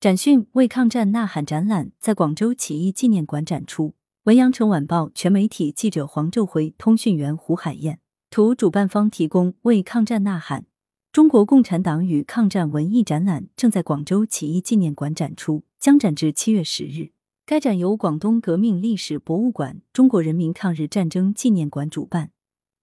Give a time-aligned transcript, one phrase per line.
[0.00, 3.96] 展讯为抗战呐喊展览在广州起义纪念馆展出。
[4.26, 7.98] 文阳城晚报全媒体记者黄昼辉，通讯员胡海燕。
[8.30, 9.54] 图主办方提供。
[9.62, 10.66] 为抗战呐喊，
[11.10, 17.10] 中国共产党与抗战文艺展览正在广州起义纪念馆展出，将展至七月十日。
[17.44, 22.30] 该展由广东革命历史博物馆、中国人民抗日战争纪念馆主办，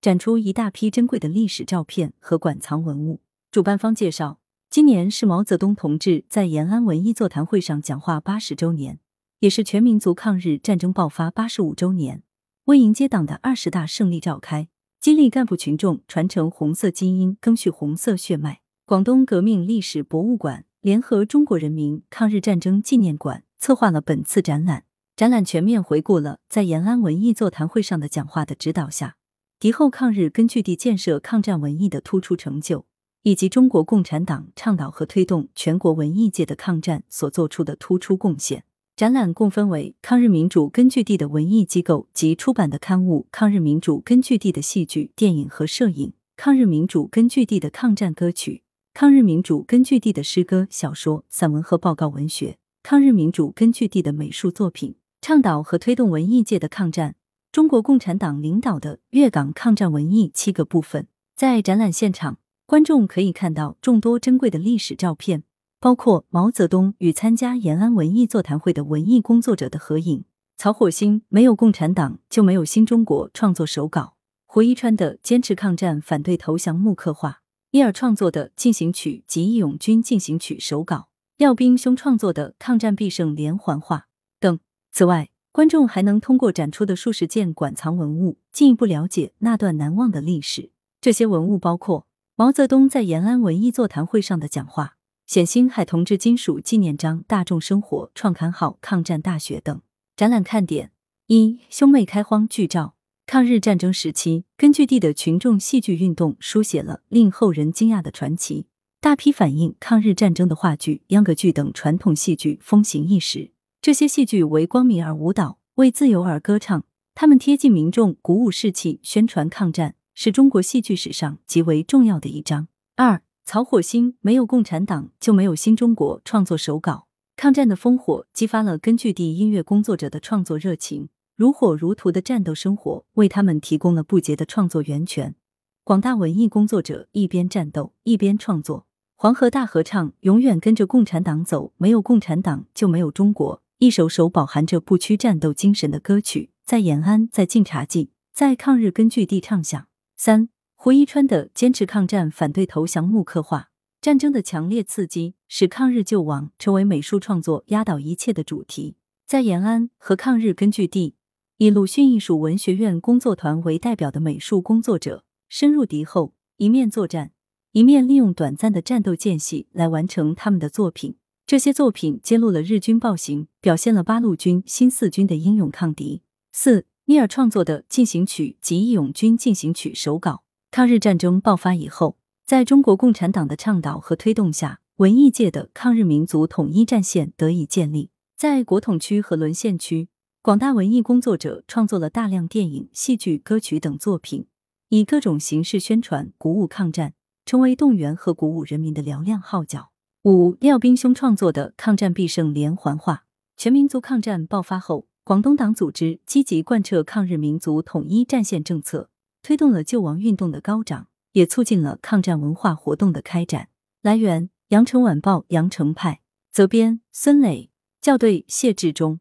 [0.00, 3.20] 展出一大批珍贵的历史照片和馆藏文物。
[3.52, 4.40] 主办方介绍。
[4.74, 8.98] 今年是毛泽东同志在延安文艺座谈会上讲话八十周年，
[9.38, 12.24] 也是全民族抗日战争爆发八十五周年。
[12.64, 14.66] 为迎接党的二十大胜利召开，
[15.00, 24.82] 激励干部群众传承红色基因，赓续红色血脉，广东革命历史博物馆联合中国人民抗日战争纪念馆策划了本次展览。
[25.14, 29.14] 展览全面回顾了在延安文艺座谈会上的讲话的指导下，
[29.60, 32.86] 敌后抗日根据地建设抗战文艺的突出成就。
[33.24, 38.64] 以及中国共产党倡导和推动全国文艺界的抗战所做出的突出贡献。
[38.94, 57.16] 展览共分为抗日民主根据地的文艺机构及出版的刊物、抗日民主根据地的戏剧、电影和摄影、抗日民主根据地的抗战歌曲、抗日民主根据地的诗歌、小说、散文和报告文学、抗日民主根据地的美术作品，倡导和推动文艺界的抗战。
[57.50, 61.08] 中国共产党领导的粤港抗战文艺七个部分。
[61.34, 62.38] 在展览现场。
[62.66, 65.42] 观众可以看到众多珍贵的历史照片，
[65.78, 70.24] 包括毛泽东与参加延安文艺座谈会的文艺工作者的合影，
[70.56, 84.06] 曹火星“没有共产党就没有新中国”创作手稿，胡一川的坚持抗战反对投降木刻画，伊尔创作的进行曲及义勇军进行曲手稿，廖冰兄创作的抗战必胜连环画
[84.40, 84.58] 等。
[84.90, 90.70] 此外，观众还能通过展出的数十件馆藏文物，进一步了解那段难忘的历史。
[91.02, 92.06] 这些文物包括。
[92.36, 99.80] 毛泽东在延安文艺座谈会上的讲话，冼星海同志金属纪念章、大众生活创刊号、抗战大学等
[100.16, 100.90] 展览看点：
[101.28, 102.96] 一、兄妹开荒剧照。
[103.24, 108.66] 抗日战争时期，根据地的群众戏剧运动书写了令后人惊讶的传奇，
[109.00, 113.52] 大批反映抗日战争的话剧、秧歌剧等传统戏剧风行一时。
[113.80, 119.94] 这些戏剧为光明而舞蹈，为自由而歌唱，他们贴近民众，鼓舞士气，宣传抗战。
[120.14, 122.68] 是中国戏剧史上极为重要的一章。
[122.96, 126.20] 二，曹火星没有共产党就没有新中国。
[126.24, 135.34] 创作手稿，抗战的烽火激发了根据地音乐工作者的创作热情，如火如荼的战斗生活为他们提供了不竭的创作源泉。
[135.82, 138.86] 广大文艺工作者一边战斗一边创作。
[139.16, 143.62] 黄河大合唱，永远跟着共产党走，没有共产党就没有中国。
[143.78, 149.86] 一首首饱含着不屈战斗精神的歌曲，在延安，在晋察冀，在抗日根据地唱响。
[150.24, 153.68] 三胡一川的坚持抗战、反对投降木刻画，
[154.00, 158.96] 战争的强烈刺激使抗日救亡成为美术创作压倒一切的主题。
[159.26, 161.14] 在延安和抗日根据地，
[161.58, 167.32] 以鲁迅艺术文学院工作团为代表的美术工作者深入敌后，一面作战，
[167.72, 171.16] 一面利用短暂的战斗间隙来完成他们的作品。
[171.46, 176.22] 这些作品揭露了日军暴行，表现了八路军、新四军的英勇抗敌。
[176.50, 176.86] 四。
[177.06, 180.42] 聂耳创作的进行曲及义勇军进行曲手稿。
[180.70, 182.16] 抗日战争爆发以后，
[182.46, 188.08] 在中国共产党的倡导和推动下，文艺界的抗日民族统一战线得以建立。
[188.34, 190.08] 在国统区和沦陷区，
[190.40, 194.46] 广大文艺工作者创作了大量电影、戏剧、歌曲等作品，
[194.88, 197.12] 以各种形式宣传、鼓舞抗战，
[197.44, 199.90] 成为动员和鼓舞人民的嘹亮号角。
[200.22, 203.24] 五，廖冰兄创作的抗战必胜连环画。
[203.58, 205.06] 全民族抗战爆发后。
[205.24, 209.08] 广东党组织积极贯彻抗日民族统一战线政策，
[209.42, 213.70] 推动了救亡运动的高涨，也促进了抗战文化活动的开展。
[214.02, 216.20] 来源：羊城晚报羊城派，
[216.52, 217.70] 责编：孙磊，
[218.02, 219.18] 校对：谢志忠。